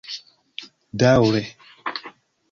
[1.03, 1.41] daŭre